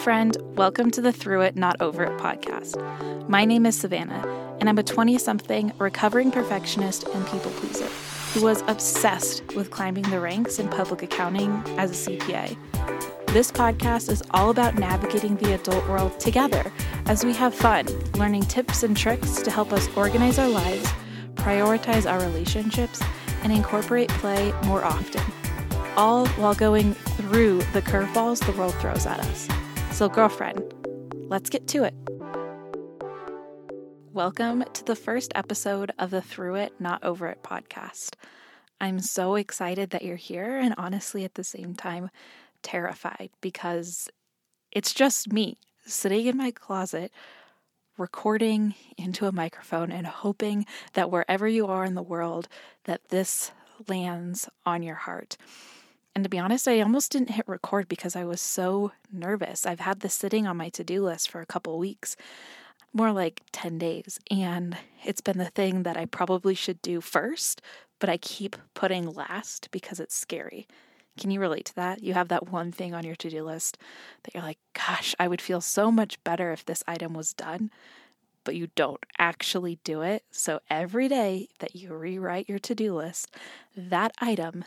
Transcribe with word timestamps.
friend. 0.00 0.38
Welcome 0.56 0.90
to 0.92 1.02
the 1.02 1.12
Through 1.12 1.42
It, 1.42 1.56
Not 1.56 1.76
Over 1.82 2.04
It 2.04 2.18
podcast. 2.18 3.28
My 3.28 3.44
name 3.44 3.66
is 3.66 3.78
Savannah, 3.78 4.26
and 4.58 4.66
I'm 4.66 4.78
a 4.78 4.82
20 4.82 5.18
something 5.18 5.74
recovering 5.76 6.30
perfectionist 6.30 7.04
and 7.08 7.26
people 7.26 7.50
pleaser 7.50 7.84
who 8.32 8.42
was 8.42 8.62
obsessed 8.66 9.42
with 9.54 9.70
climbing 9.70 10.04
the 10.04 10.18
ranks 10.18 10.58
in 10.58 10.68
public 10.68 11.02
accounting 11.02 11.50
as 11.76 11.90
a 11.90 12.10
CPA. 12.12 12.56
This 13.34 13.52
podcast 13.52 14.10
is 14.10 14.22
all 14.30 14.48
about 14.48 14.76
navigating 14.76 15.36
the 15.36 15.52
adult 15.52 15.86
world 15.86 16.18
together 16.18 16.72
as 17.04 17.22
we 17.22 17.34
have 17.34 17.54
fun, 17.54 17.86
learning 18.12 18.44
tips 18.44 18.82
and 18.82 18.96
tricks 18.96 19.42
to 19.42 19.50
help 19.50 19.70
us 19.70 19.86
organize 19.98 20.38
our 20.38 20.48
lives, 20.48 20.90
prioritize 21.34 22.10
our 22.10 22.20
relationships, 22.20 23.02
and 23.42 23.52
incorporate 23.52 24.08
play 24.08 24.54
more 24.64 24.82
often, 24.82 25.22
all 25.94 26.26
while 26.28 26.54
going 26.54 26.94
through 26.94 27.58
the 27.74 27.82
curveballs 27.82 28.42
the 28.46 28.58
world 28.58 28.74
throws 28.76 29.04
at 29.04 29.20
us. 29.20 29.46
So, 29.92 30.08
girlfriend, 30.08 30.72
let's 31.28 31.50
get 31.50 31.66
to 31.68 31.84
it. 31.84 31.94
Welcome 34.12 34.64
to 34.72 34.84
the 34.84 34.96
first 34.96 35.32
episode 35.34 35.92
of 35.98 36.10
the 36.10 36.22
Through 36.22 36.54
It, 36.54 36.72
Not 36.80 37.04
Over 37.04 37.28
It 37.28 37.42
podcast. 37.42 38.14
I'm 38.80 39.00
so 39.00 39.34
excited 39.34 39.90
that 39.90 40.02
you're 40.02 40.16
here, 40.16 40.56
and 40.56 40.74
honestly, 40.78 41.24
at 41.24 41.34
the 41.34 41.44
same 41.44 41.74
time, 41.74 42.08
terrified 42.62 43.28
because 43.42 44.08
it's 44.72 44.94
just 44.94 45.32
me 45.32 45.58
sitting 45.84 46.26
in 46.26 46.36
my 46.36 46.50
closet 46.50 47.12
recording 47.98 48.74
into 48.96 49.26
a 49.26 49.32
microphone 49.32 49.92
and 49.92 50.06
hoping 50.06 50.64
that 50.94 51.10
wherever 51.10 51.46
you 51.46 51.66
are 51.66 51.84
in 51.84 51.94
the 51.94 52.02
world 52.02 52.48
that 52.84 53.10
this 53.10 53.52
lands 53.86 54.48
on 54.64 54.82
your 54.82 54.94
heart. 54.94 55.36
And 56.14 56.24
to 56.24 56.30
be 56.30 56.38
honest, 56.38 56.66
I 56.66 56.80
almost 56.80 57.12
didn't 57.12 57.30
hit 57.30 57.46
record 57.46 57.88
because 57.88 58.16
I 58.16 58.24
was 58.24 58.40
so 58.40 58.92
nervous. 59.12 59.64
I've 59.64 59.80
had 59.80 60.00
this 60.00 60.14
sitting 60.14 60.46
on 60.46 60.56
my 60.56 60.68
to 60.70 60.84
do 60.84 61.04
list 61.04 61.30
for 61.30 61.40
a 61.40 61.46
couple 61.46 61.78
weeks, 61.78 62.16
more 62.92 63.12
like 63.12 63.42
10 63.52 63.78
days. 63.78 64.18
And 64.30 64.76
it's 65.04 65.20
been 65.20 65.38
the 65.38 65.46
thing 65.46 65.84
that 65.84 65.96
I 65.96 66.06
probably 66.06 66.54
should 66.54 66.82
do 66.82 67.00
first, 67.00 67.62
but 68.00 68.10
I 68.10 68.16
keep 68.16 68.56
putting 68.74 69.12
last 69.12 69.70
because 69.70 70.00
it's 70.00 70.16
scary. 70.16 70.66
Can 71.18 71.30
you 71.30 71.40
relate 71.40 71.66
to 71.66 71.74
that? 71.76 72.02
You 72.02 72.14
have 72.14 72.28
that 72.28 72.50
one 72.50 72.72
thing 72.72 72.94
on 72.94 73.04
your 73.04 73.16
to 73.16 73.30
do 73.30 73.44
list 73.44 73.78
that 74.22 74.34
you're 74.34 74.42
like, 74.42 74.58
gosh, 74.74 75.14
I 75.20 75.28
would 75.28 75.40
feel 75.40 75.60
so 75.60 75.92
much 75.92 76.22
better 76.24 76.50
if 76.50 76.64
this 76.64 76.82
item 76.88 77.14
was 77.14 77.34
done, 77.34 77.70
but 78.42 78.56
you 78.56 78.68
don't 78.74 79.04
actually 79.18 79.78
do 79.84 80.00
it. 80.02 80.24
So 80.30 80.60
every 80.68 81.08
day 81.08 81.48
that 81.58 81.76
you 81.76 81.94
rewrite 81.94 82.48
your 82.48 82.58
to 82.60 82.74
do 82.74 82.94
list, 82.94 83.28
that 83.76 84.12
item 84.18 84.64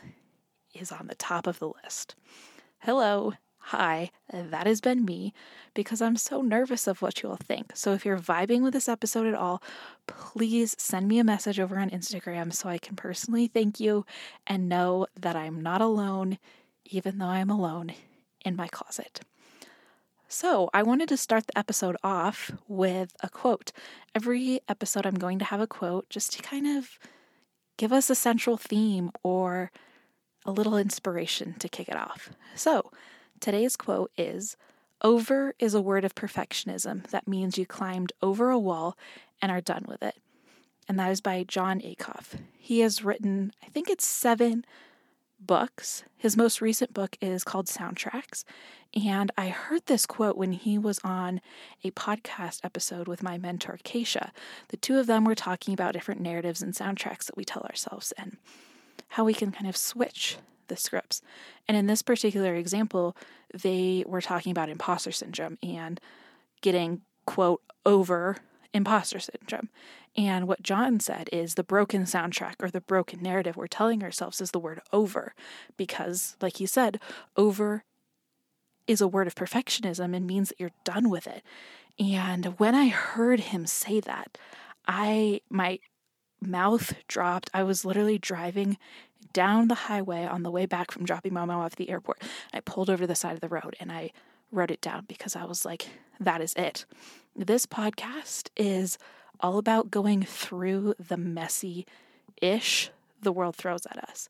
is 0.74 0.92
on 0.92 1.06
the 1.06 1.14
top 1.14 1.46
of 1.46 1.58
the 1.58 1.68
list. 1.82 2.14
Hello, 2.80 3.34
hi, 3.58 4.10
that 4.30 4.66
has 4.66 4.80
been 4.80 5.04
me 5.04 5.32
because 5.72 6.02
I'm 6.02 6.16
so 6.16 6.42
nervous 6.42 6.86
of 6.86 7.00
what 7.00 7.22
you'll 7.22 7.36
think. 7.36 7.72
So 7.74 7.92
if 7.92 8.04
you're 8.04 8.18
vibing 8.18 8.62
with 8.62 8.74
this 8.74 8.88
episode 8.88 9.26
at 9.26 9.34
all, 9.34 9.62
please 10.06 10.74
send 10.78 11.08
me 11.08 11.18
a 11.18 11.24
message 11.24 11.58
over 11.58 11.78
on 11.78 11.90
Instagram 11.90 12.52
so 12.52 12.68
I 12.68 12.78
can 12.78 12.96
personally 12.96 13.46
thank 13.46 13.80
you 13.80 14.04
and 14.46 14.68
know 14.68 15.06
that 15.18 15.36
I'm 15.36 15.62
not 15.62 15.80
alone, 15.80 16.38
even 16.84 17.18
though 17.18 17.26
I'm 17.26 17.50
alone 17.50 17.94
in 18.44 18.56
my 18.56 18.68
closet. 18.68 19.20
So, 20.28 20.68
I 20.74 20.82
wanted 20.82 21.08
to 21.10 21.16
start 21.16 21.46
the 21.46 21.56
episode 21.56 21.96
off 22.02 22.50
with 22.66 23.14
a 23.22 23.28
quote. 23.28 23.70
Every 24.14 24.60
episode, 24.68 25.06
I'm 25.06 25.14
going 25.14 25.38
to 25.38 25.44
have 25.44 25.60
a 25.60 25.66
quote 25.66 26.10
just 26.10 26.32
to 26.32 26.42
kind 26.42 26.66
of 26.66 26.98
give 27.76 27.92
us 27.92 28.10
a 28.10 28.14
central 28.14 28.56
theme 28.56 29.10
or 29.22 29.70
a 30.44 30.52
little 30.52 30.76
inspiration 30.76 31.54
to 31.58 31.68
kick 31.68 31.88
it 31.88 31.96
off. 31.96 32.30
So, 32.54 32.90
today's 33.40 33.76
quote 33.76 34.10
is 34.16 34.56
Over 35.02 35.54
is 35.58 35.74
a 35.74 35.80
word 35.80 36.04
of 36.04 36.14
perfectionism 36.14 37.06
that 37.08 37.28
means 37.28 37.58
you 37.58 37.66
climbed 37.66 38.12
over 38.22 38.50
a 38.50 38.58
wall 38.58 38.96
and 39.40 39.50
are 39.50 39.60
done 39.60 39.84
with 39.88 40.02
it. 40.02 40.16
And 40.88 40.98
that 40.98 41.10
is 41.10 41.20
by 41.20 41.44
Jon 41.44 41.80
Acuff. 41.80 42.38
He 42.58 42.80
has 42.80 43.04
written, 43.04 43.52
I 43.62 43.68
think 43.68 43.88
it's 43.88 44.06
seven 44.06 44.64
books. 45.40 46.04
His 46.16 46.36
most 46.36 46.60
recent 46.60 46.92
book 46.92 47.16
is 47.20 47.44
called 47.44 47.66
Soundtracks. 47.66 48.44
And 48.94 49.32
I 49.36 49.48
heard 49.48 49.86
this 49.86 50.06
quote 50.06 50.36
when 50.36 50.52
he 50.52 50.78
was 50.78 51.00
on 51.02 51.40
a 51.82 51.90
podcast 51.92 52.60
episode 52.62 53.08
with 53.08 53.22
my 53.22 53.38
mentor, 53.38 53.78
Keisha. 53.84 54.30
The 54.68 54.76
two 54.76 54.98
of 54.98 55.06
them 55.06 55.24
were 55.24 55.34
talking 55.34 55.74
about 55.74 55.94
different 55.94 56.20
narratives 56.20 56.62
and 56.62 56.74
soundtracks 56.74 57.24
that 57.26 57.36
we 57.36 57.44
tell 57.44 57.62
ourselves. 57.62 58.12
And 58.16 58.36
how 59.08 59.24
we 59.24 59.34
can 59.34 59.52
kind 59.52 59.68
of 59.68 59.76
switch 59.76 60.38
the 60.68 60.76
scripts. 60.76 61.20
And 61.68 61.76
in 61.76 61.86
this 61.86 62.02
particular 62.02 62.54
example, 62.54 63.16
they 63.52 64.04
were 64.06 64.20
talking 64.20 64.50
about 64.50 64.68
imposter 64.68 65.12
syndrome 65.12 65.58
and 65.62 66.00
getting, 66.60 67.02
quote, 67.26 67.62
over 67.84 68.38
imposter 68.72 69.20
syndrome. 69.20 69.68
And 70.16 70.46
what 70.46 70.62
Jon 70.62 71.00
said 71.00 71.28
is 71.32 71.54
the 71.54 71.64
broken 71.64 72.04
soundtrack 72.04 72.54
or 72.60 72.70
the 72.70 72.80
broken 72.80 73.22
narrative 73.22 73.56
we're 73.56 73.66
telling 73.66 74.02
ourselves 74.02 74.40
is 74.40 74.52
the 74.52 74.58
word 74.58 74.80
over. 74.92 75.34
Because, 75.76 76.36
like 76.40 76.58
he 76.58 76.66
said, 76.66 77.00
over 77.36 77.84
is 78.86 79.00
a 79.00 79.08
word 79.08 79.26
of 79.26 79.34
perfectionism 79.34 80.14
and 80.14 80.26
means 80.26 80.50
that 80.50 80.60
you're 80.60 80.70
done 80.84 81.10
with 81.10 81.26
it. 81.26 81.42
And 81.98 82.58
when 82.58 82.74
I 82.74 82.88
heard 82.88 83.40
him 83.40 83.66
say 83.66 84.00
that, 84.00 84.36
I 84.86 85.40
my 85.48 85.78
mouth 86.44 86.94
dropped. 87.08 87.50
I 87.52 87.62
was 87.62 87.84
literally 87.84 88.18
driving 88.18 88.78
down 89.32 89.68
the 89.68 89.74
highway 89.74 90.24
on 90.24 90.42
the 90.42 90.50
way 90.50 90.66
back 90.66 90.90
from 90.90 91.04
dropping 91.04 91.34
my 91.34 91.44
mom 91.44 91.60
off 91.60 91.76
the 91.76 91.90
airport. 91.90 92.22
I 92.52 92.60
pulled 92.60 92.88
over 92.88 93.02
to 93.02 93.06
the 93.06 93.14
side 93.14 93.34
of 93.34 93.40
the 93.40 93.48
road 93.48 93.76
and 93.80 93.90
I 93.90 94.12
wrote 94.52 94.70
it 94.70 94.80
down 94.80 95.04
because 95.08 95.36
I 95.36 95.44
was 95.44 95.64
like, 95.64 95.88
that 96.20 96.40
is 96.40 96.54
it. 96.54 96.84
This 97.34 97.66
podcast 97.66 98.48
is 98.56 98.96
all 99.40 99.58
about 99.58 99.90
going 99.90 100.22
through 100.22 100.94
the 100.98 101.16
messy 101.16 101.86
ish 102.40 102.90
the 103.20 103.32
world 103.32 103.56
throws 103.56 103.86
at 103.86 103.98
us. 104.08 104.28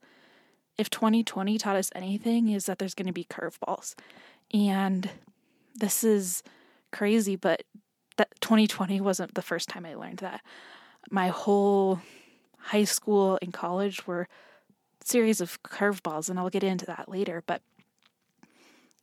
If 0.79 0.91
2020 0.91 1.59
taught 1.59 1.77
us 1.77 1.91
anything, 1.95 2.49
is 2.49 2.67
that 2.67 2.79
there's 2.79 2.95
going 2.95 3.07
to 3.07 3.13
be 3.13 3.25
curveballs. 3.25 3.95
And 4.53 5.11
this 5.75 6.03
is 6.03 6.43
crazy, 6.91 7.37
but 7.37 7.63
that 8.17 8.29
2020 8.41 9.01
wasn't 9.01 9.35
the 9.35 9.43
first 9.43 9.69
time 9.69 9.85
I 9.85 9.95
learned 9.95 10.19
that 10.19 10.41
my 11.11 11.29
whole 11.29 12.01
high 12.59 12.85
school 12.85 13.39
and 13.43 13.53
college 13.53 14.07
were 14.07 14.29
series 15.03 15.41
of 15.41 15.63
curveballs, 15.63 16.31
and 16.31 16.39
I'll 16.39 16.51
get 16.51 16.65
into 16.65 16.87
that 16.87 17.09
later, 17.09 17.43
but 17.47 17.61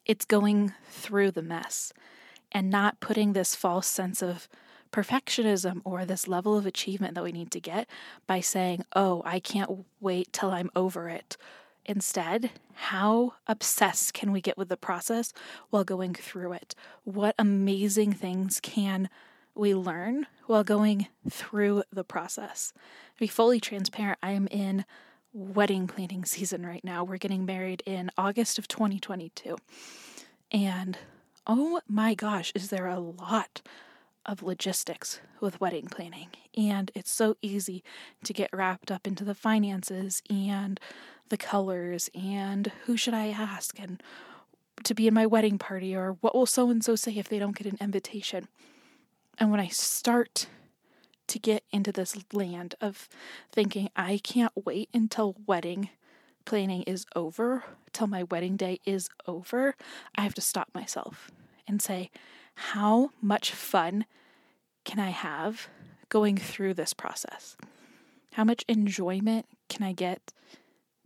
it's 0.05 0.25
going 0.25 0.73
through 0.89 1.31
the 1.31 1.43
mess 1.43 1.93
and 2.51 2.69
not 2.69 2.99
putting 2.99 3.33
this 3.33 3.55
false 3.55 3.87
sense 3.87 4.21
of 4.21 4.49
perfectionism 4.91 5.81
or 5.85 6.05
this 6.05 6.27
level 6.27 6.57
of 6.57 6.65
achievement 6.65 7.15
that 7.15 7.23
we 7.23 7.31
need 7.31 7.51
to 7.51 7.59
get 7.59 7.87
by 8.27 8.39
saying, 8.39 8.83
oh, 8.95 9.21
I 9.25 9.39
can't 9.39 9.85
wait 9.99 10.33
till 10.33 10.51
I'm 10.51 10.69
over 10.75 11.07
it. 11.07 11.37
Instead, 11.85 12.51
how 12.73 13.35
obsessed 13.47 14.13
can 14.13 14.31
we 14.31 14.41
get 14.41 14.57
with 14.57 14.69
the 14.69 14.77
process 14.77 15.33
while 15.69 15.83
going 15.83 16.13
through 16.13 16.53
it? 16.53 16.75
What 17.03 17.35
amazing 17.39 18.13
things 18.13 18.59
can 18.59 19.09
we 19.55 19.73
learn 19.75 20.27
while 20.47 20.63
going 20.63 21.07
through 21.29 21.83
the 21.91 22.03
process. 22.03 22.73
To 23.15 23.19
be 23.19 23.27
fully 23.27 23.59
transparent, 23.59 24.19
I 24.21 24.31
am 24.31 24.47
in 24.47 24.85
wedding 25.33 25.87
planning 25.87 26.25
season 26.25 26.65
right 26.65 26.83
now. 26.83 27.03
We're 27.03 27.17
getting 27.17 27.45
married 27.45 27.83
in 27.85 28.11
August 28.17 28.57
of 28.59 28.67
2022. 28.67 29.57
And 30.51 30.97
oh 31.47 31.81
my 31.87 32.13
gosh, 32.13 32.51
is 32.55 32.69
there 32.69 32.87
a 32.87 32.99
lot 32.99 33.61
of 34.25 34.43
logistics 34.43 35.19
with 35.39 35.59
wedding 35.59 35.87
planning. 35.87 36.29
And 36.55 36.91
it's 36.93 37.11
so 37.11 37.37
easy 37.41 37.83
to 38.23 38.33
get 38.33 38.49
wrapped 38.53 38.91
up 38.91 39.07
into 39.07 39.23
the 39.23 39.33
finances 39.33 40.21
and 40.29 40.79
the 41.29 41.37
colors 41.37 42.09
and 42.13 42.71
who 42.85 42.97
should 42.97 43.13
I 43.13 43.27
ask 43.27 43.79
and 43.79 44.01
to 44.83 44.93
be 44.93 45.07
in 45.07 45.13
my 45.13 45.25
wedding 45.25 45.57
party 45.57 45.95
or 45.95 46.17
what 46.21 46.35
will 46.35 46.45
so 46.45 46.69
and 46.69 46.83
so 46.83 46.95
say 46.95 47.13
if 47.17 47.29
they 47.29 47.39
don't 47.39 47.55
get 47.55 47.71
an 47.71 47.77
invitation. 47.79 48.47
And 49.41 49.49
when 49.49 49.59
I 49.59 49.69
start 49.69 50.45
to 51.25 51.39
get 51.39 51.63
into 51.71 51.91
this 51.91 52.15
land 52.31 52.75
of 52.79 53.09
thinking, 53.51 53.89
I 53.95 54.19
can't 54.23 54.51
wait 54.55 54.87
until 54.93 55.35
wedding 55.47 55.89
planning 56.45 56.83
is 56.83 57.07
over, 57.15 57.63
till 57.91 58.05
my 58.05 58.21
wedding 58.21 58.55
day 58.55 58.79
is 58.85 59.09
over, 59.25 59.75
I 60.15 60.21
have 60.21 60.35
to 60.35 60.41
stop 60.41 60.69
myself 60.75 61.31
and 61.67 61.81
say, 61.81 62.11
how 62.53 63.09
much 63.19 63.49
fun 63.49 64.05
can 64.85 64.99
I 64.99 65.09
have 65.09 65.69
going 66.09 66.37
through 66.37 66.75
this 66.75 66.93
process? 66.93 67.57
How 68.33 68.43
much 68.43 68.63
enjoyment 68.67 69.47
can 69.69 69.81
I 69.81 69.93
get 69.93 70.33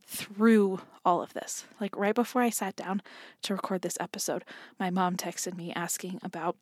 through 0.06 0.82
all 1.06 1.22
of 1.22 1.32
this? 1.32 1.64
Like 1.80 1.96
right 1.96 2.14
before 2.14 2.42
I 2.42 2.50
sat 2.50 2.76
down 2.76 3.02
to 3.44 3.54
record 3.54 3.82
this 3.82 3.98
episode, 4.02 4.44
my 4.78 4.90
mom 4.90 5.16
texted 5.16 5.56
me 5.56 5.72
asking 5.74 6.20
about 6.22 6.58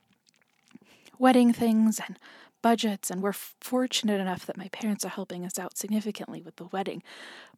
wedding 1.23 1.53
things 1.53 2.01
and 2.05 2.19
budgets, 2.61 3.09
and 3.09 3.23
we're 3.23 3.31
fortunate 3.31 4.19
enough 4.19 4.45
that 4.45 4.57
my 4.57 4.67
parents 4.67 5.05
are 5.05 5.09
helping 5.09 5.45
us 5.45 5.57
out 5.57 5.77
significantly 5.77 6.41
with 6.41 6.57
the 6.57 6.65
wedding. 6.65 7.01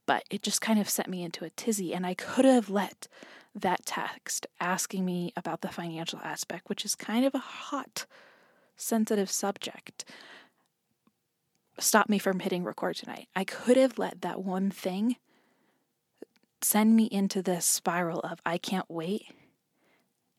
But 0.06 0.24
it 0.30 0.44
just 0.44 0.62
kind 0.62 0.80
of 0.80 0.88
set 0.88 1.10
me 1.10 1.24
into 1.24 1.44
a 1.44 1.50
tizzy, 1.50 1.92
and 1.92 2.06
I 2.06 2.14
could 2.14 2.46
have 2.46 2.70
let 2.70 3.08
that 3.56 3.84
text 3.84 4.46
asking 4.60 5.04
me 5.04 5.34
about 5.36 5.62
the 5.62 5.70
financial 5.70 6.20
aspect, 6.24 6.70
which 6.70 6.86
is 6.86 6.94
kind 6.94 7.26
of 7.26 7.34
a 7.34 7.40
hot, 7.40 8.06
sensitive 8.76 9.32
subject, 9.32 10.06
stop 11.80 12.08
me 12.08 12.20
from 12.20 12.42
hitting 12.42 12.64
record 12.64 12.98
tonight. 12.98 13.30
I 13.36 13.46
could 13.46 13.78
have 13.78 13.98
let 13.98 14.22
that 14.22 14.44
one 14.44 14.70
thing 14.70 15.16
send 16.62 16.96
me 16.96 17.06
into 17.06 17.42
this 17.42 17.66
spiral 17.66 18.20
of 18.20 18.40
I 18.46 18.60
can't 18.60 18.90
wait 18.90 19.24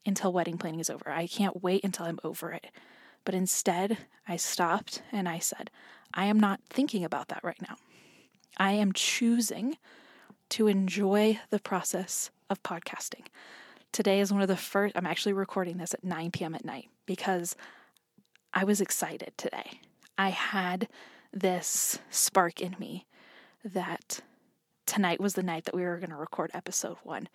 until 0.04 0.32
wedding 0.32 0.58
planning 0.58 0.80
is 0.80 0.90
over. 0.90 1.10
I 1.10 1.26
can't 1.26 1.60
wait 1.60 1.82
until 1.82 2.06
I'm 2.06 2.20
over 2.22 2.52
it. 2.52 2.66
But 3.26 3.34
instead, 3.34 3.98
I 4.26 4.36
stopped 4.36 5.02
and 5.12 5.28
I 5.28 5.40
said, 5.40 5.70
I 6.14 6.26
am 6.26 6.40
not 6.40 6.60
thinking 6.70 7.04
about 7.04 7.28
that 7.28 7.44
right 7.44 7.60
now. 7.60 7.76
I 8.56 8.72
am 8.72 8.92
choosing 8.94 9.76
to 10.50 10.68
enjoy 10.68 11.40
the 11.50 11.58
process 11.58 12.30
of 12.48 12.62
podcasting. 12.62 13.26
Today 13.90 14.20
is 14.20 14.32
one 14.32 14.42
of 14.42 14.48
the 14.48 14.56
first, 14.56 14.96
I'm 14.96 15.06
actually 15.06 15.32
recording 15.32 15.76
this 15.76 15.92
at 15.92 16.04
9 16.04 16.30
p.m. 16.30 16.54
at 16.54 16.64
night 16.64 16.88
because 17.04 17.56
I 18.54 18.62
was 18.62 18.80
excited 18.80 19.32
today. 19.36 19.80
I 20.16 20.30
had 20.30 20.88
this 21.32 21.98
spark 22.08 22.60
in 22.60 22.76
me 22.78 23.06
that 23.64 24.20
tonight 24.86 25.20
was 25.20 25.34
the 25.34 25.42
night 25.42 25.64
that 25.64 25.74
we 25.74 25.82
were 25.82 25.98
going 25.98 26.10
to 26.10 26.16
record 26.16 26.50
episode 26.54 26.96
one 27.02 27.28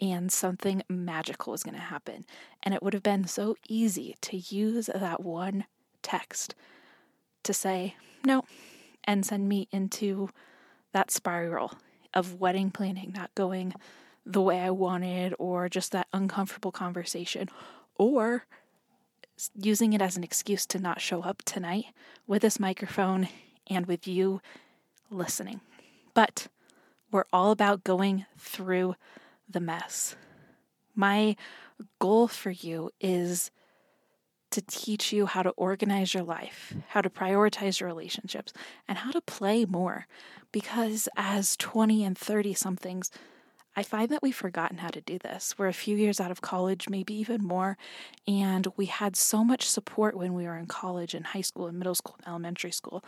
and 0.00 0.32
something 0.32 0.82
magical 0.88 1.52
was 1.52 1.62
going 1.62 1.74
to 1.74 1.80
happen. 1.80 2.24
And 2.62 2.74
it 2.74 2.82
would 2.82 2.94
have 2.94 3.02
been 3.02 3.26
so 3.26 3.56
easy 3.68 4.16
to 4.22 4.36
use 4.36 4.86
that 4.92 5.22
one 5.22 5.66
text 6.02 6.54
to 7.44 7.52
say 7.52 7.94
no 8.24 8.44
and 9.04 9.24
send 9.24 9.48
me 9.48 9.68
into 9.70 10.30
that 10.92 11.10
spiral 11.10 11.74
of 12.12 12.40
wedding 12.40 12.70
planning 12.70 13.12
not 13.14 13.34
going 13.34 13.74
the 14.24 14.40
way 14.40 14.60
I 14.60 14.70
wanted 14.70 15.34
or 15.38 15.68
just 15.68 15.92
that 15.92 16.08
uncomfortable 16.12 16.72
conversation 16.72 17.48
or 17.96 18.46
using 19.54 19.92
it 19.92 20.00
as 20.00 20.16
an 20.16 20.24
excuse 20.24 20.64
to 20.66 20.78
not 20.78 21.00
show 21.00 21.22
up 21.22 21.42
tonight 21.44 21.86
with 22.26 22.42
this 22.42 22.60
microphone 22.60 23.28
and 23.68 23.86
with 23.86 24.06
you 24.06 24.40
listening. 25.10 25.60
But 26.14 26.46
we're 27.14 27.24
all 27.32 27.52
about 27.52 27.84
going 27.84 28.26
through 28.36 28.96
the 29.48 29.60
mess. 29.60 30.16
My 30.96 31.36
goal 32.00 32.26
for 32.26 32.50
you 32.50 32.90
is 33.00 33.52
to 34.50 34.60
teach 34.62 35.12
you 35.12 35.26
how 35.26 35.44
to 35.44 35.50
organize 35.50 36.12
your 36.12 36.24
life, 36.24 36.74
how 36.88 37.00
to 37.00 37.08
prioritize 37.08 37.78
your 37.78 37.86
relationships, 37.86 38.52
and 38.88 38.98
how 38.98 39.12
to 39.12 39.20
play 39.20 39.64
more. 39.64 40.08
Because 40.50 41.08
as 41.16 41.56
20 41.56 42.02
and 42.02 42.18
30 42.18 42.52
somethings, 42.52 43.12
I 43.76 43.82
find 43.82 44.08
that 44.10 44.22
we've 44.22 44.34
forgotten 44.34 44.78
how 44.78 44.88
to 44.88 45.00
do 45.00 45.18
this. 45.18 45.54
We're 45.58 45.66
a 45.66 45.72
few 45.72 45.96
years 45.96 46.20
out 46.20 46.30
of 46.30 46.40
college, 46.40 46.88
maybe 46.88 47.14
even 47.14 47.42
more, 47.42 47.76
and 48.28 48.68
we 48.76 48.86
had 48.86 49.16
so 49.16 49.42
much 49.42 49.68
support 49.68 50.16
when 50.16 50.32
we 50.34 50.44
were 50.44 50.56
in 50.56 50.66
college 50.66 51.12
and 51.14 51.26
high 51.26 51.40
school 51.40 51.66
and 51.66 51.78
middle 51.78 51.94
school 51.94 52.14
and 52.18 52.28
elementary 52.28 52.70
school 52.70 53.04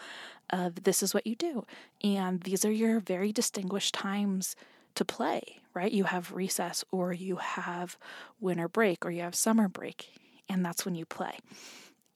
of 0.51 0.83
this 0.83 1.03
is 1.03 1.15
what 1.15 1.27
you 1.27 1.37
do. 1.37 1.65
And 2.03 2.43
these 2.43 2.65
are 2.65 2.73
your 2.73 2.99
very 3.01 3.33
distinguished 3.33 3.95
times 3.95 4.57
to 4.97 5.05
play, 5.05 5.61
right? 5.73 5.93
You 5.93 6.05
have 6.05 6.33
recess 6.33 6.85
or 6.91 7.13
you 7.13 7.37
have 7.37 7.97
winter 8.41 8.69
break 8.69 9.07
or 9.07 9.11
you 9.11 9.23
have 9.23 9.35
summer 9.35 9.69
break, 9.69 10.09
and 10.49 10.65
that's 10.65 10.85
when 10.85 10.95
you 10.95 11.05
play. 11.05 11.39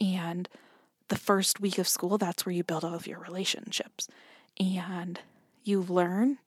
And 0.01 0.49
the 1.09 1.17
first 1.17 1.61
week 1.61 1.79
of 1.79 1.87
school, 1.87 2.19
that's 2.19 2.45
where 2.47 2.55
you 2.55 2.65
build 2.65 2.85
all 2.85 2.95
of 2.95 3.07
your 3.07 3.19
relationships. 3.19 4.09
And 4.59 5.21
you 5.63 5.83
learn 5.83 6.39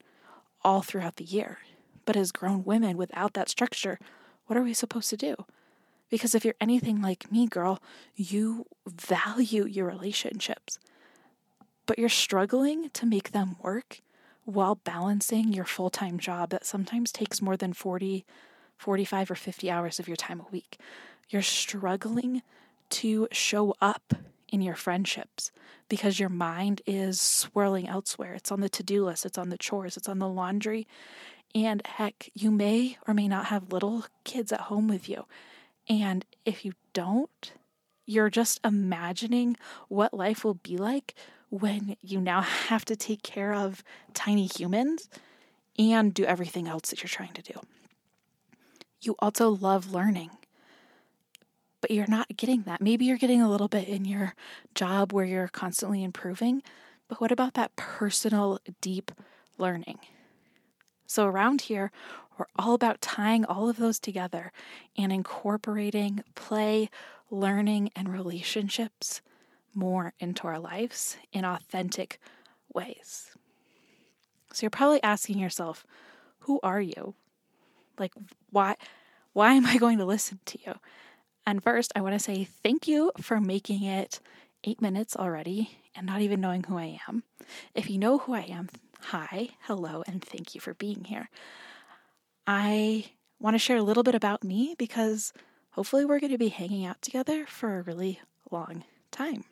all 0.62 0.82
throughout 0.82 1.16
the 1.16 1.24
year. 1.24 1.58
But 2.04 2.16
as 2.16 2.32
grown 2.32 2.64
women 2.64 2.96
without 2.96 3.34
that 3.34 3.48
structure, 3.48 3.98
what 4.46 4.56
are 4.56 4.62
we 4.62 4.74
supposed 4.74 5.10
to 5.10 5.16
do? 5.16 5.36
Because 6.10 6.34
if 6.34 6.44
you're 6.44 6.54
anything 6.60 7.00
like 7.00 7.32
me, 7.32 7.46
girl, 7.46 7.82
you 8.14 8.66
value 8.86 9.66
your 9.66 9.86
relationships, 9.86 10.78
but 11.86 11.98
you're 11.98 12.08
struggling 12.08 12.90
to 12.90 13.06
make 13.06 13.32
them 13.32 13.56
work 13.62 14.00
while 14.44 14.74
balancing 14.74 15.52
your 15.52 15.64
full 15.64 15.90
time 15.90 16.18
job 16.18 16.50
that 16.50 16.66
sometimes 16.66 17.10
takes 17.10 17.40
more 17.40 17.56
than 17.56 17.72
40, 17.72 18.24
45, 18.76 19.30
or 19.30 19.34
50 19.34 19.70
hours 19.70 19.98
of 19.98 20.06
your 20.06 20.16
time 20.16 20.40
a 20.40 20.50
week. 20.52 20.78
You're 21.30 21.42
struggling 21.42 22.42
to 22.90 23.26
show 23.32 23.74
up 23.80 24.14
in 24.48 24.60
your 24.60 24.74
friendships 24.74 25.50
because 25.88 26.18
your 26.18 26.28
mind 26.28 26.82
is 26.86 27.20
swirling 27.20 27.88
elsewhere. 27.88 28.34
It's 28.34 28.52
on 28.52 28.60
the 28.60 28.68
to 28.70 28.82
do 28.82 29.04
list, 29.04 29.26
it's 29.26 29.38
on 29.38 29.50
the 29.50 29.58
chores, 29.58 29.96
it's 29.96 30.08
on 30.08 30.18
the 30.18 30.28
laundry. 30.28 30.86
And 31.54 31.86
heck, 31.86 32.30
you 32.34 32.50
may 32.50 32.98
or 33.06 33.14
may 33.14 33.28
not 33.28 33.46
have 33.46 33.72
little 33.72 34.06
kids 34.24 34.52
at 34.52 34.62
home 34.62 34.88
with 34.88 35.08
you. 35.08 35.26
And 35.88 36.24
if 36.44 36.64
you 36.64 36.72
don't, 36.92 37.52
you're 38.06 38.30
just 38.30 38.60
imagining 38.64 39.56
what 39.88 40.14
life 40.14 40.44
will 40.44 40.54
be 40.54 40.76
like 40.76 41.14
when 41.50 41.96
you 42.00 42.20
now 42.20 42.40
have 42.68 42.84
to 42.86 42.96
take 42.96 43.22
care 43.22 43.54
of 43.54 43.84
tiny 44.12 44.46
humans 44.46 45.08
and 45.78 46.14
do 46.14 46.24
everything 46.24 46.68
else 46.68 46.90
that 46.90 47.02
you're 47.02 47.08
trying 47.08 47.32
to 47.32 47.42
do. 47.42 47.60
You 49.00 49.14
also 49.18 49.50
love 49.50 49.92
learning, 49.92 50.30
but 51.84 51.90
you're 51.90 52.06
not 52.08 52.34
getting 52.38 52.62
that. 52.62 52.80
Maybe 52.80 53.04
you're 53.04 53.18
getting 53.18 53.42
a 53.42 53.50
little 53.50 53.68
bit 53.68 53.86
in 53.88 54.06
your 54.06 54.34
job 54.74 55.12
where 55.12 55.26
you're 55.26 55.48
constantly 55.48 56.02
improving, 56.02 56.62
but 57.08 57.20
what 57.20 57.30
about 57.30 57.52
that 57.54 57.76
personal, 57.76 58.58
deep 58.80 59.12
learning? 59.58 59.98
So, 61.06 61.26
around 61.26 61.60
here, 61.60 61.90
we're 62.38 62.46
all 62.56 62.72
about 62.72 63.02
tying 63.02 63.44
all 63.44 63.68
of 63.68 63.76
those 63.76 64.00
together 64.00 64.50
and 64.96 65.12
incorporating 65.12 66.24
play, 66.34 66.88
learning, 67.30 67.90
and 67.94 68.10
relationships 68.10 69.20
more 69.74 70.14
into 70.18 70.46
our 70.46 70.58
lives 70.58 71.18
in 71.34 71.44
authentic 71.44 72.18
ways. 72.72 73.32
So 74.54 74.62
you're 74.62 74.70
probably 74.70 75.02
asking 75.02 75.38
yourself, 75.38 75.84
who 76.38 76.60
are 76.62 76.80
you? 76.80 77.14
Like 77.98 78.14
why 78.50 78.76
why 79.34 79.52
am 79.52 79.66
I 79.66 79.76
going 79.76 79.98
to 79.98 80.06
listen 80.06 80.40
to 80.46 80.58
you? 80.64 80.76
And 81.46 81.62
first, 81.62 81.92
I 81.94 82.00
want 82.00 82.14
to 82.14 82.18
say 82.18 82.44
thank 82.44 82.88
you 82.88 83.12
for 83.20 83.40
making 83.40 83.84
it 83.84 84.20
8 84.64 84.80
minutes 84.80 85.14
already 85.16 85.78
and 85.94 86.06
not 86.06 86.22
even 86.22 86.40
knowing 86.40 86.64
who 86.64 86.78
I 86.78 86.98
am. 87.08 87.22
If 87.74 87.90
you 87.90 87.98
know 87.98 88.18
who 88.18 88.34
I 88.34 88.46
am, 88.48 88.68
hi, 89.00 89.50
hello, 89.62 90.02
and 90.06 90.22
thank 90.24 90.54
you 90.54 90.60
for 90.60 90.74
being 90.74 91.04
here. 91.04 91.28
I 92.46 93.06
want 93.38 93.54
to 93.54 93.58
share 93.58 93.76
a 93.76 93.82
little 93.82 94.02
bit 94.02 94.14
about 94.14 94.42
me 94.42 94.74
because 94.78 95.32
hopefully 95.72 96.04
we're 96.04 96.20
going 96.20 96.32
to 96.32 96.38
be 96.38 96.48
hanging 96.48 96.86
out 96.86 97.02
together 97.02 97.44
for 97.46 97.78
a 97.78 97.82
really 97.82 98.20
long 98.50 98.84
time. 99.10 99.44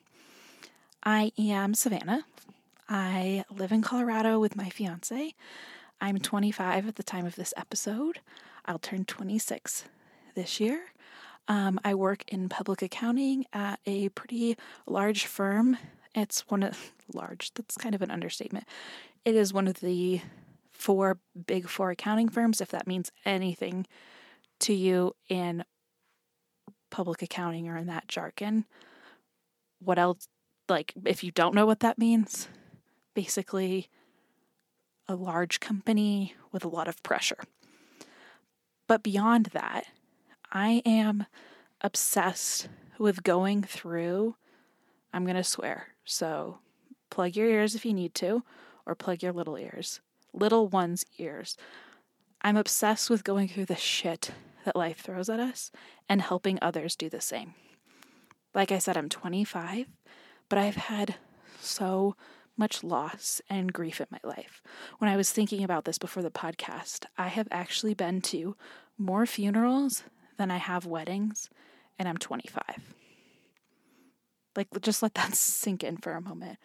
I 1.02 1.32
am 1.38 1.74
Savannah. 1.74 2.24
I 2.88 3.44
live 3.50 3.72
in 3.72 3.82
Colorado 3.82 4.38
with 4.38 4.56
my 4.56 4.68
fiance. 4.68 5.34
I'm 6.00 6.18
25 6.18 6.88
at 6.88 6.96
the 6.96 7.02
time 7.02 7.26
of 7.26 7.36
this 7.36 7.54
episode. 7.56 8.20
I'll 8.64 8.78
turn 8.78 9.04
26 9.04 9.84
this 10.34 10.60
year. 10.60 10.86
Um, 11.48 11.80
I 11.84 11.94
work 11.94 12.24
in 12.28 12.48
public 12.48 12.82
accounting 12.82 13.46
at 13.52 13.80
a 13.86 14.08
pretty 14.10 14.56
large 14.86 15.26
firm. 15.26 15.76
It's 16.14 16.42
one 16.48 16.62
of 16.62 16.92
large, 17.14 17.52
that's 17.54 17.76
kind 17.76 17.94
of 17.94 18.02
an 18.02 18.10
understatement. 18.10 18.66
It 19.24 19.34
is 19.34 19.52
one 19.52 19.68
of 19.68 19.80
the 19.80 20.20
four 20.70 21.18
big 21.46 21.68
four 21.68 21.90
accounting 21.90 22.28
firms, 22.28 22.60
if 22.60 22.68
that 22.70 22.86
means 22.86 23.12
anything 23.24 23.86
to 24.60 24.74
you 24.74 25.14
in 25.28 25.64
public 26.90 27.22
accounting 27.22 27.68
or 27.68 27.76
in 27.76 27.86
that 27.86 28.08
jargon. 28.08 28.64
What 29.80 29.98
else 29.98 30.28
like 30.68 30.94
if 31.04 31.24
you 31.24 31.30
don't 31.30 31.54
know 31.54 31.66
what 31.66 31.80
that 31.80 31.98
means, 31.98 32.48
basically 33.14 33.88
a 35.08 35.14
large 35.14 35.60
company 35.60 36.34
with 36.52 36.64
a 36.64 36.68
lot 36.68 36.88
of 36.88 37.02
pressure. 37.02 37.42
But 38.86 39.02
beyond 39.02 39.46
that, 39.46 39.86
I 40.52 40.82
am 40.84 41.26
obsessed 41.80 42.68
with 42.98 43.24
going 43.24 43.62
through, 43.62 44.36
I'm 45.12 45.24
going 45.24 45.36
to 45.36 45.44
swear. 45.44 45.88
So 46.04 46.58
plug 47.10 47.34
your 47.34 47.48
ears 47.48 47.74
if 47.74 47.84
you 47.84 47.92
need 47.92 48.14
to, 48.16 48.44
or 48.86 48.94
plug 48.94 49.22
your 49.22 49.32
little 49.32 49.56
ears, 49.56 50.00
little 50.32 50.68
one's 50.68 51.04
ears. 51.18 51.56
I'm 52.42 52.56
obsessed 52.56 53.08
with 53.10 53.24
going 53.24 53.48
through 53.48 53.66
the 53.66 53.76
shit 53.76 54.30
that 54.64 54.76
life 54.76 55.00
throws 55.00 55.28
at 55.28 55.40
us 55.40 55.72
and 56.08 56.22
helping 56.22 56.58
others 56.60 56.94
do 56.94 57.08
the 57.08 57.20
same. 57.20 57.54
Like 58.54 58.70
I 58.70 58.78
said, 58.78 58.96
I'm 58.96 59.08
25 59.08 59.86
but 60.52 60.58
I've 60.58 60.76
had 60.76 61.14
so 61.62 62.14
much 62.58 62.84
loss 62.84 63.40
and 63.48 63.72
grief 63.72 64.02
in 64.02 64.06
my 64.10 64.18
life. 64.22 64.60
When 64.98 65.10
I 65.10 65.16
was 65.16 65.30
thinking 65.30 65.64
about 65.64 65.86
this 65.86 65.96
before 65.96 66.22
the 66.22 66.30
podcast, 66.30 67.06
I 67.16 67.28
have 67.28 67.48
actually 67.50 67.94
been 67.94 68.20
to 68.20 68.54
more 68.98 69.24
funerals 69.24 70.04
than 70.36 70.50
I 70.50 70.58
have 70.58 70.86
weddings, 70.86 71.50
and 71.98 72.08
I'm 72.08 72.18
25. 72.18 72.62
Like, 74.56 74.68
just 74.80 75.02
let 75.02 75.14
that 75.14 75.34
sink 75.34 75.82
in 75.82 75.96
for 75.96 76.12
a 76.12 76.20
moment. 76.20 76.58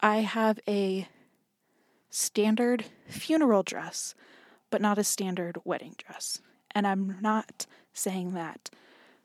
I 0.00 0.18
have 0.18 0.58
a 0.66 1.08
standard 2.10 2.84
funeral 3.08 3.62
dress, 3.62 4.14
but 4.70 4.80
not 4.80 4.98
a 4.98 5.04
standard 5.04 5.58
wedding 5.64 5.94
dress. 5.96 6.40
And 6.72 6.86
I'm 6.86 7.18
not 7.20 7.66
saying 7.92 8.32
that 8.34 8.70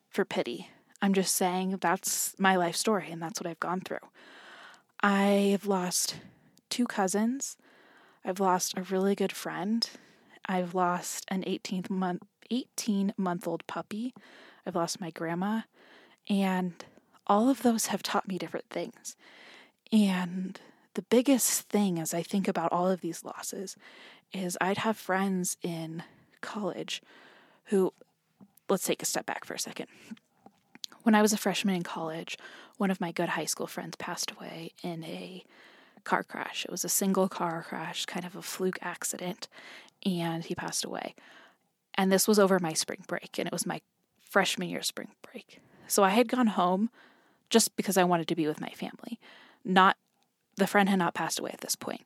for 0.09 0.25
pity. 0.25 0.69
I'm 1.01 1.13
just 1.13 1.35
saying 1.35 1.77
that's 1.81 2.33
my 2.39 2.55
life 2.55 2.75
story 2.75 3.09
and 3.11 3.21
that's 3.21 3.39
what 3.39 3.47
I've 3.47 3.59
gone 3.59 3.81
through. 3.81 3.97
I've 5.01 5.65
lost 5.65 6.15
two 6.69 6.85
cousins. 6.85 7.57
I've 8.25 8.39
lost 8.39 8.73
a 8.77 8.81
really 8.81 9.15
good 9.15 9.31
friend. 9.31 9.87
I've 10.45 10.73
lost 10.73 11.25
an 11.29 11.43
18 11.45 11.85
month 11.89 12.23
18 12.49 13.13
month 13.17 13.47
old 13.47 13.65
puppy. 13.67 14.13
I've 14.65 14.75
lost 14.75 15.01
my 15.01 15.11
grandma 15.11 15.61
and 16.29 16.73
all 17.25 17.49
of 17.49 17.61
those 17.61 17.87
have 17.87 18.03
taught 18.03 18.27
me 18.27 18.37
different 18.37 18.69
things. 18.69 19.15
And 19.91 20.59
the 20.93 21.01
biggest 21.03 21.69
thing 21.69 21.99
as 21.99 22.13
I 22.13 22.23
think 22.23 22.47
about 22.47 22.71
all 22.71 22.89
of 22.89 23.01
these 23.01 23.23
losses 23.23 23.75
is 24.33 24.57
I'd 24.59 24.79
have 24.79 24.97
friends 24.97 25.57
in 25.61 26.03
college 26.41 27.01
who 27.65 27.93
let's 28.69 28.85
take 28.85 29.01
a 29.01 29.05
step 29.05 29.25
back 29.25 29.45
for 29.45 29.53
a 29.53 29.59
second. 29.59 29.87
When 31.03 31.15
I 31.15 31.21
was 31.21 31.31
a 31.31 31.37
freshman 31.37 31.75
in 31.75 31.83
college, 31.83 32.37
one 32.77 32.91
of 32.91 32.99
my 32.99 33.11
good 33.11 33.29
high 33.29 33.45
school 33.45 33.67
friends 33.67 33.95
passed 33.95 34.31
away 34.31 34.71
in 34.83 35.03
a 35.03 35.43
car 36.03 36.23
crash. 36.23 36.65
It 36.65 36.71
was 36.71 36.83
a 36.83 36.89
single 36.89 37.29
car 37.29 37.65
crash, 37.67 38.05
kind 38.05 38.25
of 38.25 38.35
a 38.35 38.41
fluke 38.41 38.79
accident, 38.81 39.47
and 40.05 40.43
he 40.43 40.55
passed 40.55 40.83
away. 40.83 41.15
And 41.97 42.11
this 42.11 42.27
was 42.27 42.39
over 42.39 42.59
my 42.59 42.73
spring 42.73 43.03
break, 43.07 43.39
and 43.39 43.47
it 43.47 43.51
was 43.51 43.65
my 43.65 43.81
freshman 44.19 44.69
year 44.69 44.83
spring 44.83 45.09
break. 45.31 45.59
So 45.87 46.03
I 46.03 46.09
had 46.09 46.27
gone 46.27 46.47
home 46.47 46.89
just 47.49 47.75
because 47.75 47.97
I 47.97 48.03
wanted 48.03 48.27
to 48.27 48.35
be 48.35 48.47
with 48.47 48.61
my 48.61 48.69
family. 48.69 49.19
Not 49.65 49.97
the 50.57 50.67
friend 50.67 50.89
had 50.89 50.99
not 50.99 51.13
passed 51.13 51.39
away 51.39 51.51
at 51.53 51.61
this 51.61 51.75
point. 51.75 52.01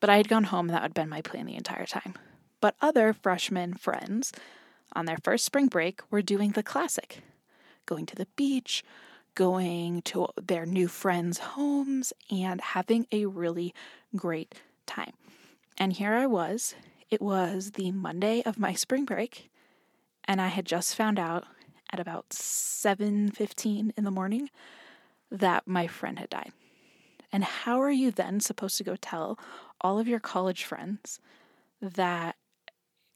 But 0.00 0.10
I 0.10 0.16
had 0.16 0.28
gone 0.28 0.44
home, 0.44 0.68
that 0.68 0.82
had 0.82 0.94
been 0.94 1.08
my 1.08 1.22
plan 1.22 1.46
the 1.46 1.56
entire 1.56 1.86
time. 1.86 2.14
But 2.60 2.76
other 2.80 3.12
freshman 3.12 3.74
friends 3.74 4.32
on 4.92 5.06
their 5.06 5.18
first 5.22 5.44
spring 5.44 5.66
break 5.66 6.00
were 6.10 6.22
doing 6.22 6.52
the 6.52 6.62
classic 6.62 7.22
going 7.86 8.04
to 8.04 8.14
the 8.14 8.28
beach, 8.36 8.84
going 9.34 10.02
to 10.02 10.28
their 10.36 10.66
new 10.66 10.86
friends' 10.88 11.38
homes, 11.38 12.12
and 12.30 12.60
having 12.60 13.06
a 13.10 13.24
really 13.24 13.74
great 14.14 14.54
time. 14.84 15.14
And 15.78 15.94
here 15.94 16.12
I 16.12 16.26
was. 16.26 16.74
It 17.10 17.22
was 17.22 17.72
the 17.72 17.90
Monday 17.90 18.42
of 18.44 18.58
my 18.58 18.74
spring 18.74 19.06
break, 19.06 19.50
and 20.24 20.42
I 20.42 20.48
had 20.48 20.66
just 20.66 20.94
found 20.94 21.18
out 21.18 21.44
at 21.90 22.00
about 22.00 22.34
7:15 22.34 23.92
in 23.96 24.04
the 24.04 24.10
morning 24.10 24.50
that 25.30 25.66
my 25.66 25.86
friend 25.86 26.18
had 26.18 26.28
died. 26.28 26.52
And 27.32 27.44
how 27.44 27.80
are 27.80 27.90
you 27.90 28.10
then 28.10 28.40
supposed 28.40 28.76
to 28.78 28.84
go 28.84 28.96
tell 28.96 29.38
all 29.80 29.98
of 29.98 30.08
your 30.08 30.20
college 30.20 30.64
friends 30.64 31.18
that 31.80 32.36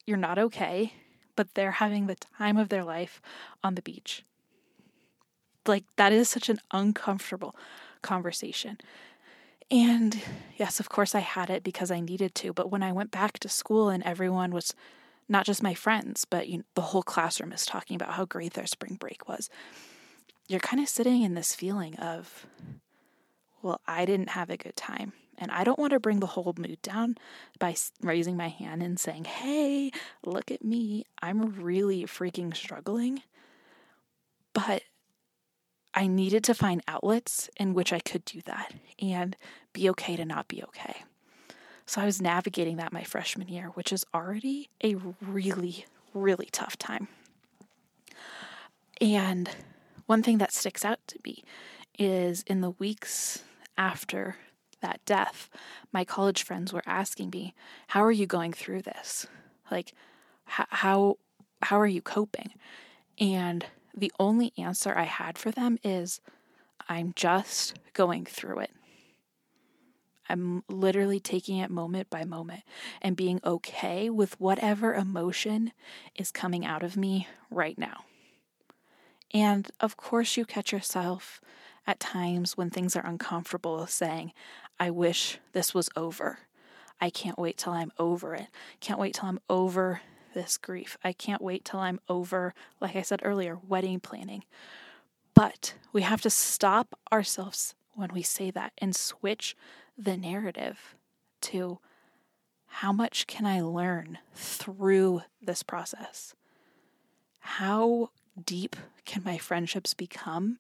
you're 0.07 0.17
not 0.17 0.39
okay, 0.39 0.95
but 1.37 1.55
they're 1.55 1.73
having 1.73 2.07
the 2.07 2.15
time 2.15 2.57
of 2.57 2.71
their 2.71 2.85
life 2.85 3.21
on 3.63 3.75
the 3.75 3.83
beach? 3.83 4.25
Like, 5.67 5.85
that 5.97 6.13
is 6.13 6.29
such 6.29 6.49
an 6.49 6.61
uncomfortable 6.71 7.55
conversation. 8.01 8.79
And 9.73 10.21
yes, 10.59 10.81
of 10.81 10.91
course, 10.91 11.15
I 11.15 11.21
had 11.21 11.49
it 11.49 11.65
because 11.65 11.91
I 11.91 12.01
needed 12.01 12.35
to. 12.37 12.53
But 12.53 12.71
when 12.71 12.83
I 12.83 12.93
went 12.93 13.11
back 13.11 13.39
to 13.39 13.49
school 13.49 13.89
and 13.89 14.03
everyone 14.03 14.53
was 14.53 14.75
not 15.31 15.47
just 15.47 15.63
my 15.63 15.73
friends, 15.73 16.27
but 16.27 16.47
you 16.47 16.59
know, 16.59 16.65
the 16.75 16.83
whole 16.83 17.03
classroom 17.03 17.53
is 17.53 17.65
talking 17.65 17.97
about 17.97 18.13
how 18.13 18.27
great 18.27 18.53
their 18.53 18.67
spring 18.67 18.97
break 19.01 19.27
was, 19.27 19.49
you're 20.47 20.61
kind 20.61 20.83
of 20.83 20.91
sitting 20.91 21.23
in 21.23 21.33
this 21.33 21.55
feeling 21.55 21.97
of, 21.97 22.47
well, 23.63 23.81
I 23.87 24.05
didn't 24.05 24.29
have 24.29 24.51
a 24.51 24.59
good 24.59 24.77
time. 24.77 25.15
And 25.39 25.51
I 25.51 25.65
don't 25.65 25.79
want 25.79 25.93
to 25.93 26.01
bring 26.01 26.21
the 26.21 26.27
whole 26.27 26.55
mood 26.59 26.83
down 26.83 27.17
by 27.59 27.75
raising 28.03 28.37
my 28.37 28.49
hand 28.49 28.83
and 28.83 29.01
saying, 29.01 29.25
hey, 29.25 29.91
look 30.27 30.51
at 30.51 30.63
me. 30.63 31.07
I'm 31.23 31.63
really 31.63 32.05
freaking 32.05 32.55
struggling. 32.55 33.23
But 34.53 34.83
I 35.95 36.07
needed 36.07 36.43
to 36.45 36.55
find 36.55 36.83
outlets 36.89 37.51
in 37.57 37.75
which 37.75 37.93
I 37.93 38.01
could 38.01 38.25
do 38.25 38.41
that 38.47 38.75
and 39.01 39.37
be 39.73 39.91
okay 39.91 40.17
to 40.17 40.25
not 40.25 40.49
be 40.49 40.63
okay. 40.65 41.05
So 41.87 42.01
I 42.01 42.07
was 42.07 42.23
navigating 42.23 42.77
that 42.77 42.93
my 42.93 43.03
freshman 43.03 43.49
year, 43.49 43.67
which 43.75 43.93
is 43.93 44.07
already 44.15 44.71
a 44.83 44.95
really, 45.21 45.85
really 46.15 46.49
tough 46.51 46.79
time. 46.79 47.09
And 49.01 49.51
one 50.07 50.23
thing 50.23 50.39
that 50.39 50.53
sticks 50.53 50.85
out 50.85 51.01
to 51.09 51.19
me 51.25 51.45
is 51.99 52.43
in 52.47 52.61
the 52.61 52.71
weeks 52.71 53.43
after 53.77 54.37
that 54.81 55.01
death, 55.05 55.49
my 55.93 56.05
college 56.05 56.43
friends 56.43 56.73
were 56.73 56.83
asking 56.87 57.31
me, 57.31 57.55
"How 57.89 58.03
are 58.05 58.13
you 58.13 58.27
going 58.27 58.53
through 58.53 58.83
this? 58.83 59.27
Like 59.71 59.93
how 60.45 61.19
how 61.63 61.81
are 61.81 61.87
you 61.87 62.03
coping?" 62.03 62.55
And 63.19 63.67
the 63.95 64.13
only 64.19 64.53
answer 64.57 64.95
I 64.97 65.05
had 65.05 65.39
for 65.39 65.51
them 65.51 65.79
is 65.83 66.21
I'm 66.89 67.13
just 67.15 67.75
going 67.93 68.25
through 68.25 68.61
it. 68.61 68.71
I'm 70.29 70.65
literally 70.69 71.21
taking 71.21 71.59
it 71.59 71.71
moment 71.71 72.09
by 72.09 72.25
moment 72.25 72.63
and 73.03 73.17
being 73.17 73.41
okay 73.45 74.09
with 74.09 74.41
whatever 74.41 74.95
emotion 74.95 75.73
is 76.15 76.31
coming 76.31 76.65
out 76.65 76.83
of 76.83 76.97
me 76.97 77.29
right 77.51 77.79
now. 77.79 78.05
And 79.35 79.71
of 79.81 79.97
course, 79.97 80.37
you 80.37 80.45
catch 80.45 80.73
yourself 80.73 81.41
at 81.87 82.01
times 82.01 82.57
when 82.57 82.71
things 82.71 82.97
are 82.97 83.05
uncomfortable 83.05 83.87
saying, 83.87 84.33
I 84.79 84.91
wish 84.91 85.39
this 85.53 85.75
was 85.75 85.91
over. 85.97 86.39
I 87.01 87.11
can't 87.11 87.39
wait 87.39 87.59
till 87.59 87.73
I'm 87.73 87.93
over 87.99 88.35
it. 88.35 88.47
Can't 88.81 89.01
wait 89.01 89.15
till 89.15 89.29
I'm 89.29 89.41
over 89.51 90.01
this 90.35 90.57
grief. 90.57 90.97
I 91.03 91.13
can't 91.13 91.43
wait 91.43 91.65
till 91.65 91.81
I'm 91.81 92.01
over, 92.09 92.55
like 92.81 92.97
I 92.97 93.03
said 93.03 93.21
earlier, 93.23 93.59
wedding 93.67 94.01
planning. 94.01 94.45
But 95.35 95.75
we 95.93 96.03
have 96.03 96.21
to 96.23 96.31
stop 96.31 96.99
ourselves 97.13 97.75
when 97.95 98.11
we 98.13 98.23
say 98.23 98.51
that 98.51 98.73
and 98.79 98.95
switch 98.95 99.57
the 99.97 100.17
narrative 100.17 100.95
to 101.43 101.79
how 102.67 102.93
much 102.93 103.27
can 103.27 103.45
I 103.45 103.61
learn 103.61 104.19
through 104.35 105.23
this 105.43 105.63
process? 105.63 106.35
How 107.41 108.11
deep 108.43 108.77
can 109.05 109.23
my 109.25 109.37
friendships 109.37 109.93
become 109.93 110.59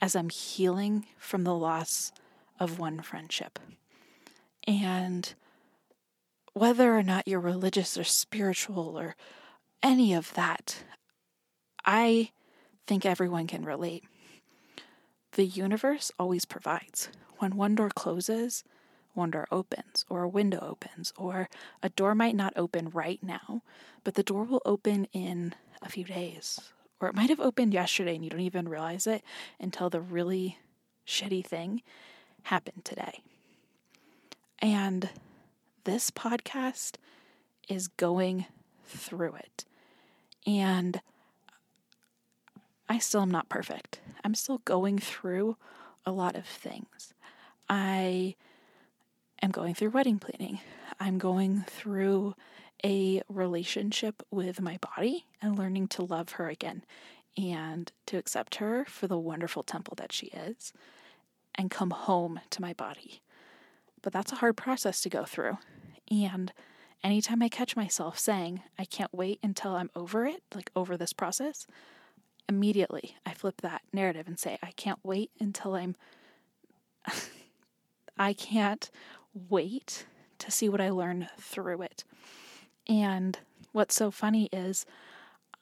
as 0.00 0.16
I'm 0.16 0.28
healing 0.28 1.06
from 1.18 1.44
the 1.44 1.54
loss 1.54 2.10
of 2.58 2.78
one 2.78 3.00
friendship? 3.00 3.58
And 4.66 5.32
whether 6.54 6.96
or 6.96 7.02
not 7.02 7.26
you're 7.26 7.40
religious 7.40 7.96
or 7.96 8.04
spiritual 8.04 8.98
or 8.98 9.16
any 9.82 10.12
of 10.14 10.32
that, 10.34 10.84
I 11.84 12.30
think 12.86 13.04
everyone 13.04 13.46
can 13.46 13.64
relate. 13.64 14.04
The 15.32 15.46
universe 15.46 16.12
always 16.18 16.44
provides. 16.44 17.08
When 17.38 17.56
one 17.56 17.74
door 17.74 17.88
closes, 17.88 18.64
one 19.14 19.30
door 19.30 19.46
opens, 19.50 20.04
or 20.08 20.22
a 20.22 20.28
window 20.28 20.58
opens, 20.62 21.12
or 21.16 21.48
a 21.82 21.88
door 21.88 22.14
might 22.14 22.36
not 22.36 22.52
open 22.56 22.90
right 22.90 23.22
now, 23.22 23.62
but 24.04 24.14
the 24.14 24.22
door 24.22 24.44
will 24.44 24.62
open 24.64 25.06
in 25.12 25.54
a 25.80 25.88
few 25.88 26.04
days. 26.04 26.60
Or 27.00 27.08
it 27.08 27.14
might 27.14 27.30
have 27.30 27.40
opened 27.40 27.74
yesterday 27.74 28.14
and 28.14 28.22
you 28.22 28.30
don't 28.30 28.40
even 28.40 28.68
realize 28.68 29.06
it 29.06 29.22
until 29.58 29.90
the 29.90 30.00
really 30.00 30.58
shitty 31.06 31.44
thing 31.44 31.82
happened 32.44 32.84
today. 32.84 33.22
And 34.60 35.10
this 35.84 36.10
podcast 36.10 36.96
is 37.68 37.88
going 37.88 38.46
through 38.84 39.34
it. 39.34 39.64
And 40.46 41.00
I 42.88 42.98
still 42.98 43.22
am 43.22 43.30
not 43.30 43.48
perfect. 43.48 44.00
I'm 44.24 44.34
still 44.34 44.58
going 44.64 44.98
through 44.98 45.56
a 46.04 46.12
lot 46.12 46.36
of 46.36 46.46
things. 46.46 47.14
I 47.68 48.34
am 49.40 49.50
going 49.50 49.74
through 49.74 49.90
wedding 49.90 50.18
planning. 50.18 50.60
I'm 51.00 51.18
going 51.18 51.64
through 51.66 52.34
a 52.84 53.22
relationship 53.28 54.22
with 54.30 54.60
my 54.60 54.78
body 54.78 55.26
and 55.40 55.56
learning 55.56 55.88
to 55.88 56.02
love 56.02 56.32
her 56.32 56.48
again 56.48 56.84
and 57.36 57.90
to 58.06 58.18
accept 58.18 58.56
her 58.56 58.84
for 58.86 59.06
the 59.06 59.18
wonderful 59.18 59.62
temple 59.62 59.94
that 59.96 60.12
she 60.12 60.26
is 60.26 60.72
and 61.54 61.70
come 61.70 61.90
home 61.90 62.40
to 62.50 62.60
my 62.60 62.72
body. 62.72 63.22
But 64.02 64.12
that's 64.12 64.32
a 64.32 64.36
hard 64.36 64.56
process 64.56 65.00
to 65.02 65.08
go 65.08 65.24
through. 65.24 65.58
And 66.10 66.52
anytime 67.02 67.42
I 67.42 67.48
catch 67.48 67.76
myself 67.76 68.18
saying, 68.18 68.62
I 68.78 68.84
can't 68.84 69.12
wait 69.14 69.38
until 69.42 69.76
I'm 69.76 69.90
over 69.94 70.26
it, 70.26 70.42
like 70.54 70.70
over 70.76 70.96
this 70.96 71.12
process, 71.12 71.66
immediately 72.48 73.16
I 73.24 73.34
flip 73.34 73.60
that 73.62 73.82
narrative 73.92 74.26
and 74.26 74.38
say, 74.38 74.58
I 74.62 74.72
can't 74.72 74.98
wait 75.02 75.30
until 75.40 75.74
I'm. 75.74 75.96
I 78.18 78.34
can't 78.34 78.90
wait 79.48 80.06
to 80.38 80.50
see 80.50 80.68
what 80.68 80.80
I 80.80 80.90
learn 80.90 81.28
through 81.38 81.82
it. 81.82 82.04
And 82.88 83.38
what's 83.72 83.94
so 83.94 84.10
funny 84.10 84.48
is 84.52 84.84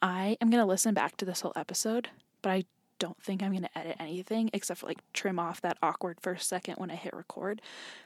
I 0.03 0.37
am 0.41 0.51
going 0.51 0.63
to 0.63 0.67
listen 0.67 0.95
back 0.95 1.17
to 1.19 1.25
this 1.25 1.43
whole 1.43 1.53
episode, 1.55 2.09
but 2.43 2.51
I 2.51 2.65
don't 3.01 3.21
think 3.21 3.43
I'm 3.43 3.51
going 3.51 3.65
to 3.65 3.79
edit 3.79 3.97
anything 3.99 4.51
except 4.53 4.81
for 4.81 4.87
like 4.87 5.01
trim 5.13 5.41
off 5.41 5.61
that 5.63 5.79
awkward 5.83 6.21
first 6.21 6.49
second 6.49 6.77
when 6.77 6.91
I 6.91 6.95
hit 6.95 7.13
record 7.13 7.61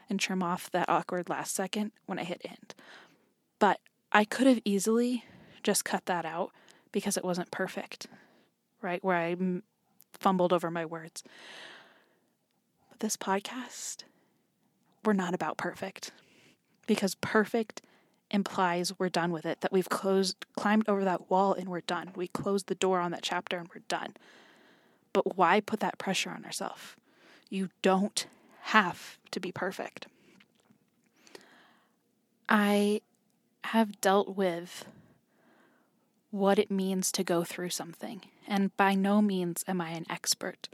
and 0.08 0.18
trim 0.18 0.42
off 0.42 0.70
that 0.70 0.88
awkward 0.88 1.28
last 1.28 1.54
second 1.54 1.92
when 2.06 2.18
I 2.18 2.24
hit 2.24 2.40
end. 2.48 2.74
But 3.58 3.80
I 4.10 4.24
could 4.24 4.46
have 4.46 4.60
easily 4.64 5.24
just 5.62 5.84
cut 5.84 6.06
that 6.06 6.24
out 6.24 6.52
because 6.92 7.16
it 7.18 7.24
wasn't 7.24 7.50
perfect, 7.50 8.06
right? 8.80 9.04
Where 9.04 9.16
I 9.16 9.36
fumbled 10.12 10.52
over 10.52 10.70
my 10.70 10.86
words. 10.86 11.22
But 12.88 13.00
this 13.00 13.16
podcast, 13.16 14.04
we're 15.04 15.12
not 15.12 15.34
about 15.34 15.58
perfect 15.58 16.12
because 16.86 17.16
perfect 17.16 17.82
implies 18.30 18.92
we're 18.98 19.08
done 19.08 19.32
with 19.32 19.44
it, 19.44 19.60
that 19.60 19.72
we've 19.72 19.88
closed, 19.88 20.36
climbed 20.56 20.88
over 20.88 21.04
that 21.04 21.30
wall 21.30 21.52
and 21.52 21.68
we're 21.68 21.80
done. 21.80 22.10
We 22.14 22.28
closed 22.28 22.68
the 22.68 22.74
door 22.74 23.00
on 23.00 23.10
that 23.10 23.22
chapter 23.22 23.58
and 23.58 23.68
we're 23.74 23.82
done. 23.88 24.14
But 25.14 25.38
why 25.38 25.60
put 25.60 25.80
that 25.80 25.96
pressure 25.96 26.28
on 26.28 26.42
yourself? 26.42 26.96
You 27.48 27.70
don't 27.80 28.26
have 28.60 29.16
to 29.30 29.40
be 29.40 29.50
perfect. 29.50 30.06
I 32.46 33.00
have 33.64 34.02
dealt 34.02 34.36
with 34.36 34.84
what 36.30 36.58
it 36.58 36.70
means 36.70 37.10
to 37.12 37.24
go 37.24 37.44
through 37.44 37.70
something, 37.70 38.22
and 38.46 38.76
by 38.76 38.94
no 38.94 39.22
means 39.22 39.64
am 39.68 39.80
I 39.80 39.90
an 39.90 40.04
expert, 40.10 40.68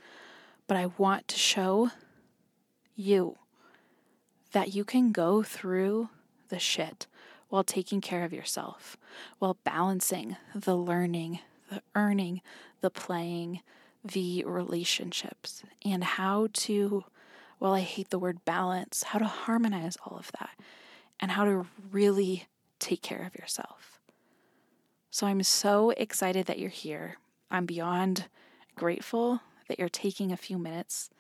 but 0.66 0.76
I 0.76 0.86
want 0.96 1.28
to 1.28 1.38
show 1.38 1.90
you 2.96 3.36
that 4.52 4.74
you 4.74 4.84
can 4.84 5.12
go 5.12 5.42
through 5.42 6.08
the 6.48 6.58
shit 6.58 7.06
while 7.50 7.62
taking 7.62 8.00
care 8.00 8.24
of 8.24 8.32
yourself, 8.32 8.96
while 9.38 9.58
balancing 9.64 10.36
the 10.54 10.76
learning, 10.76 11.40
the 11.70 11.82
earning, 11.94 12.40
the 12.80 12.90
playing, 12.90 13.60
the 14.04 14.44
relationships, 14.44 15.62
and 15.84 16.02
how 16.02 16.48
to, 16.52 17.04
well, 17.58 17.74
I 17.74 17.80
hate 17.80 18.10
the 18.10 18.18
word 18.18 18.44
balance, 18.44 19.02
how 19.02 19.18
to 19.18 19.26
harmonize 19.26 19.96
all 20.04 20.16
of 20.16 20.32
that, 20.38 20.58
and 21.18 21.32
how 21.32 21.44
to 21.44 21.66
really 21.90 22.46
take 22.78 23.02
care 23.02 23.24
of 23.26 23.38
yourself. 23.38 24.00
So 25.10 25.26
I'm 25.26 25.42
so 25.42 25.90
excited 25.90 26.46
that 26.46 26.58
you're 26.58 26.70
here. 26.70 27.16
I'm 27.50 27.66
beyond 27.66 28.26
grateful 28.76 29.40
that 29.68 29.78
you're 29.78 29.88
taking 29.88 30.32
a 30.32 30.36
few 30.36 30.56
minutes, 30.56 31.10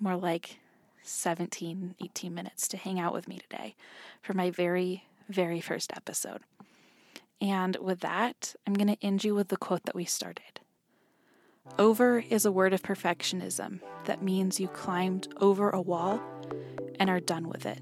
more 0.00 0.16
like 0.16 0.58
17, 1.02 1.96
18 2.02 2.34
minutes 2.34 2.68
to 2.68 2.76
hang 2.76 2.98
out 2.98 3.12
with 3.12 3.28
me 3.28 3.38
today 3.38 3.74
for 4.22 4.34
my 4.34 4.50
very, 4.50 5.04
very 5.28 5.60
first 5.60 5.92
episode. 5.94 6.40
And 7.40 7.76
with 7.76 8.00
that, 8.00 8.54
I'm 8.66 8.74
going 8.74 8.88
to 8.88 9.04
end 9.04 9.24
you 9.24 9.34
with 9.34 9.48
the 9.48 9.56
quote 9.56 9.82
that 9.84 9.96
we 9.96 10.04
started. 10.04 10.60
Over 11.78 12.22
is 12.28 12.44
a 12.44 12.52
word 12.52 12.72
of 12.72 12.82
perfectionism 12.82 13.80
that 14.04 14.22
means 14.22 14.60
you 14.60 14.68
climbed 14.68 15.28
over 15.40 15.70
a 15.70 15.80
wall 15.80 16.20
and 17.00 17.08
are 17.08 17.20
done 17.20 17.48
with 17.48 17.66
it. 17.66 17.78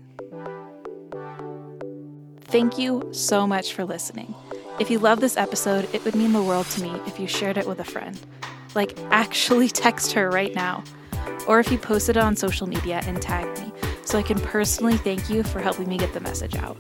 Thank 2.42 2.78
you 2.78 3.08
so 3.12 3.46
much 3.46 3.72
for 3.72 3.84
listening. 3.84 4.34
If 4.78 4.90
you 4.90 4.98
love 4.98 5.20
this 5.20 5.36
episode, 5.36 5.92
it 5.92 6.04
would 6.04 6.14
mean 6.14 6.32
the 6.32 6.42
world 6.42 6.66
to 6.66 6.82
me 6.82 6.90
if 7.06 7.18
you 7.18 7.26
shared 7.26 7.58
it 7.58 7.66
with 7.66 7.80
a 7.80 7.84
friend. 7.84 8.18
Like, 8.74 8.96
actually 9.10 9.68
text 9.68 10.12
her 10.12 10.30
right 10.30 10.54
now 10.54 10.84
or 11.46 11.58
if 11.58 11.70
you 11.72 11.78
post 11.78 12.08
it 12.08 12.16
on 12.16 12.36
social 12.36 12.66
media 12.66 13.02
and 13.04 13.20
tag 13.20 13.46
me 13.58 13.72
so 14.04 14.18
I 14.18 14.22
can 14.22 14.38
personally 14.40 14.96
thank 14.98 15.28
you 15.28 15.42
for 15.42 15.60
helping 15.60 15.88
me 15.88 15.98
get 15.98 16.12
the 16.12 16.20
message 16.20 16.54
out. 16.56 16.76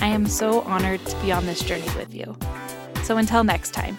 I 0.00 0.06
am 0.06 0.26
so 0.26 0.60
honored 0.62 1.04
to 1.06 1.20
be 1.20 1.32
on 1.32 1.46
this 1.46 1.60
journey 1.60 1.88
with 1.96 2.14
you. 2.14 2.36
So 3.02 3.16
until 3.16 3.44
next 3.44 3.72
time, 3.72 3.98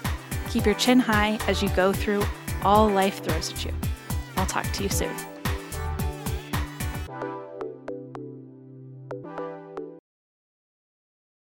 keep 0.56 0.66
your 0.66 0.76
chin 0.76 1.00
high 1.00 1.38
as 1.50 1.62
you 1.62 1.68
go 1.76 1.92
through 1.92 2.24
all 2.64 2.88
life 2.88 3.22
throws 3.22 3.52
at 3.52 3.66
you. 3.66 3.74
I'll 4.38 4.46
talk 4.46 4.64
to 4.72 4.84
you 4.84 4.88
soon. 4.88 5.35